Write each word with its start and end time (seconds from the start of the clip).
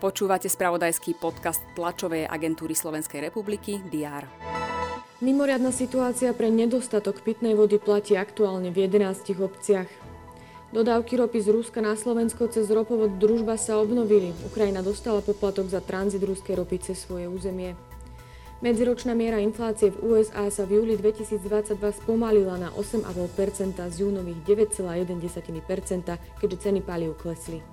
Počúvate 0.00 0.48
spravodajský 0.48 1.20
podcast 1.20 1.60
tlačovej 1.76 2.24
agentúry 2.24 2.72
Slovenskej 2.72 3.20
republiky 3.20 3.84
DR. 3.92 4.24
Mimoriadna 5.20 5.68
situácia 5.68 6.32
pre 6.32 6.48
nedostatok 6.48 7.20
pitnej 7.20 7.52
vody 7.52 7.76
platí 7.76 8.16
aktuálne 8.16 8.72
v 8.72 8.88
11 8.88 9.36
obciach. 9.36 9.92
Dodávky 10.72 11.20
ropy 11.20 11.44
z 11.44 11.52
Ruska 11.52 11.84
na 11.84 11.92
Slovensko 11.92 12.48
cez 12.48 12.70
ropovod 12.72 13.20
Družba 13.20 13.60
sa 13.60 13.76
obnovili. 13.76 14.32
Ukrajina 14.48 14.80
dostala 14.80 15.20
poplatok 15.20 15.68
za 15.68 15.84
tranzit 15.84 16.24
ruskej 16.24 16.56
ropy 16.56 16.80
cez 16.80 17.04
svoje 17.04 17.28
územie. 17.28 17.76
Medziročná 18.60 19.16
miera 19.16 19.40
inflácie 19.40 19.88
v 19.88 20.20
USA 20.20 20.44
sa 20.52 20.68
v 20.68 20.84
júli 20.84 20.92
2022 20.92 21.80
spomalila 21.96 22.60
na 22.60 22.68
8,5% 22.76 23.80
z 23.88 23.96
júnových 24.04 24.36
9,1%, 24.76 25.16
keďže 26.36 26.56
ceny 26.68 26.84
palív 26.84 27.16
klesli. 27.16 27.64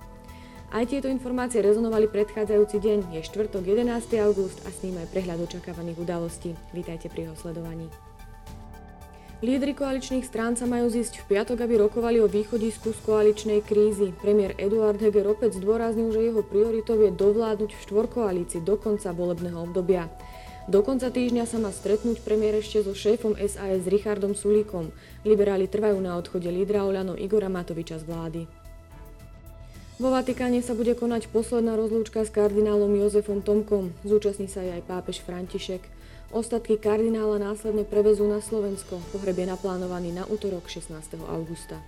Aj 0.72 0.88
tieto 0.88 1.12
informácie 1.12 1.60
rezonovali 1.60 2.08
predchádzajúci 2.08 2.80
deň, 2.80 2.98
je 3.12 3.20
štvrtok 3.20 3.68
11. 3.68 4.16
august 4.24 4.64
a 4.64 4.72
s 4.72 4.80
ním 4.80 4.96
aj 4.96 5.12
prehľad 5.12 5.44
očakávaných 5.44 6.00
udalostí. 6.00 6.56
Vítajte 6.72 7.12
pri 7.12 7.28
jeho 7.28 7.36
sledovaní. 7.36 7.92
Lídry 9.44 9.76
koaličných 9.76 10.24
strán 10.24 10.56
sa 10.56 10.66
majú 10.66 10.88
zísť 10.88 11.22
v 11.22 11.36
piatok, 11.36 11.68
aby 11.68 11.84
rokovali 11.84 12.18
o 12.18 12.26
východisku 12.26 12.96
z 12.96 13.00
koaličnej 13.04 13.60
krízy. 13.62 14.10
Premiér 14.18 14.56
Eduard 14.58 14.98
Heger 14.98 15.30
opäť 15.30 15.60
zdôraznil, 15.60 16.10
že 16.10 16.32
jeho 16.32 16.40
prioritou 16.42 16.96
je 16.98 17.12
dovládnuť 17.12 17.70
v 17.76 17.82
štvorkoalícii 17.86 18.64
do 18.64 18.74
konca 18.80 19.14
volebného 19.14 19.62
obdobia. 19.62 20.10
Do 20.68 20.84
konca 20.84 21.08
týždňa 21.08 21.48
sa 21.48 21.56
má 21.56 21.72
stretnúť 21.72 22.20
premiér 22.20 22.60
ešte 22.60 22.84
so 22.84 22.92
šéfom 22.92 23.32
SAS 23.40 23.88
Richardom 23.88 24.36
Sulíkom. 24.36 24.92
Liberáli 25.24 25.64
trvajú 25.64 25.96
na 25.96 26.20
odchode 26.20 26.44
lídra 26.52 26.84
Oľano 26.84 27.16
Igora 27.16 27.48
Matoviča 27.48 27.96
z 27.96 28.04
vlády. 28.04 28.42
Vo 29.96 30.12
Vatikáne 30.12 30.60
sa 30.60 30.76
bude 30.76 30.92
konať 30.92 31.32
posledná 31.32 31.72
rozlúčka 31.72 32.20
s 32.20 32.28
kardinálom 32.28 32.92
Jozefom 33.00 33.40
Tomkom. 33.40 33.96
Zúčastní 34.04 34.44
sa 34.44 34.60
aj 34.60 34.84
pápež 34.84 35.24
František. 35.24 35.80
Ostatky 36.36 36.76
kardinála 36.76 37.40
následne 37.40 37.88
prevezú 37.88 38.28
na 38.28 38.44
Slovensko. 38.44 39.00
Pohreb 39.16 39.40
je 39.40 39.48
naplánovaný 39.48 40.12
na 40.12 40.28
útorok 40.28 40.68
16. 40.68 40.92
augusta. 41.32 41.80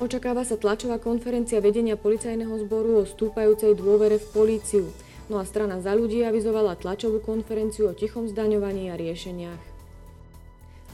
Očakáva 0.00 0.48
sa 0.48 0.56
tlačová 0.56 0.96
konferencia 0.96 1.60
vedenia 1.60 2.00
policajného 2.00 2.56
zboru 2.64 3.02
o 3.02 3.04
stúpajúcej 3.04 3.76
dôvere 3.76 4.16
v 4.16 4.26
políciu. 4.32 4.88
No 5.28 5.40
a 5.40 5.44
strana 5.44 5.84
za 5.84 5.92
ľudí 5.92 6.24
avizovala 6.24 6.80
tlačovú 6.80 7.20
konferenciu 7.20 7.92
o 7.92 7.96
tichom 7.96 8.28
zdaňovaní 8.28 8.88
a 8.88 8.96
riešeniach. 8.96 9.62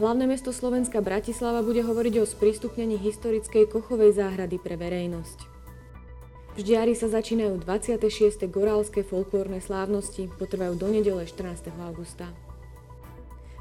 Hlavné 0.02 0.26
mesto 0.26 0.50
Slovenska 0.50 0.98
Bratislava 0.98 1.62
bude 1.62 1.86
hovoriť 1.86 2.14
o 2.18 2.26
sprístupnení 2.26 2.98
historickej 2.98 3.70
kochovej 3.70 4.18
záhrady 4.18 4.58
pre 4.58 4.74
verejnosť. 4.74 5.38
V 6.54 6.62
Ždiari 6.62 6.98
sa 6.98 7.06
začínajú 7.10 7.62
26. 7.62 8.46
gorálske 8.50 9.06
folklórne 9.06 9.62
slávnosti, 9.62 10.30
potrvajú 10.34 10.74
do 10.78 10.90
nedele 10.90 11.26
14. 11.26 11.70
augusta. 11.82 12.30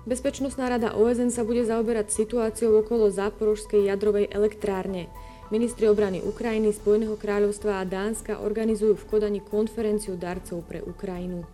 Bezpečnostná 0.09 0.73
rada 0.73 0.97
OSN 0.97 1.29
sa 1.29 1.45
bude 1.45 1.65
zaoberať 1.65 2.09
situáciou 2.13 2.81
okolo 2.81 3.13
záporožskej 3.13 3.87
jadrovej 3.87 4.29
elektrárne. 4.29 5.13
Ministri 5.53 5.85
obrany 5.85 6.17
Ukrajiny, 6.17 6.73
Spojeného 6.73 7.13
kráľovstva 7.13 7.77
a 7.77 7.85
Dánska 7.85 8.41
organizujú 8.41 8.97
v 8.97 9.05
Kodani 9.05 9.37
konferenciu 9.37 10.17
darcov 10.17 10.65
pre 10.65 10.81
Ukrajinu. 10.81 11.45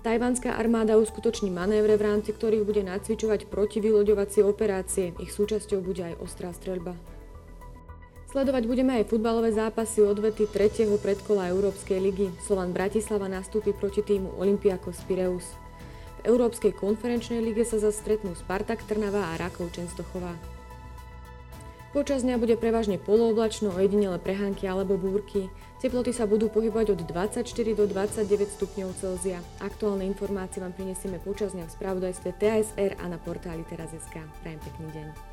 Tajvanská 0.00 0.56
armáda 0.56 0.96
uskutoční 0.96 1.52
manévre, 1.52 2.00
v 2.00 2.08
rámci 2.08 2.32
ktorých 2.32 2.64
bude 2.64 2.80
nacvičovať 2.80 3.52
protivyloďovacie 3.52 4.40
operácie. 4.40 5.12
Ich 5.20 5.36
súčasťou 5.36 5.84
bude 5.84 6.00
aj 6.00 6.14
ostrá 6.24 6.48
streľba. 6.56 6.96
Sledovať 8.32 8.64
budeme 8.64 9.04
aj 9.04 9.12
futbalové 9.12 9.52
zápasy 9.52 10.00
odvety 10.00 10.48
3. 10.48 10.88
predkola 10.96 11.52
Európskej 11.52 12.00
ligy. 12.00 12.32
Slovan 12.40 12.72
Bratislava 12.72 13.28
nastúpi 13.28 13.76
proti 13.76 14.00
týmu 14.00 14.40
Olympiakos 14.40 14.96
Pireus. 15.04 15.44
V 16.24 16.32
Európskej 16.32 16.72
konferenčnej 16.72 17.44
lige 17.44 17.68
sa 17.68 17.76
zastretnú 17.76 18.32
Spartak 18.32 18.80
Trnava 18.88 19.28
a 19.28 19.36
Rakov 19.36 19.76
Čenstochová. 19.76 20.61
Počas 21.92 22.24
dňa 22.24 22.40
bude 22.40 22.56
prevažne 22.56 22.96
polooblačno, 22.96 23.76
ojedinele 23.76 24.16
prehánky 24.16 24.64
alebo 24.64 24.96
búrky. 24.96 25.52
Teploty 25.84 26.16
sa 26.16 26.24
budú 26.24 26.48
pohybovať 26.48 26.96
od 26.96 27.00
24 27.04 27.44
do 27.76 27.84
29 27.84 28.48
stupňov 28.48 28.96
Celzia. 28.96 29.44
Aktuálne 29.60 30.08
informácie 30.08 30.64
vám 30.64 30.72
prinesieme 30.72 31.20
počas 31.20 31.52
dňa 31.52 31.68
v 31.68 31.74
spravodajstve 31.76 32.28
TSR 32.40 32.96
a 32.96 33.04
na 33.12 33.20
portáli 33.20 33.60
teraz.sk. 33.68 34.24
Prajem 34.40 34.60
pekný 34.64 34.88
deň. 34.88 35.31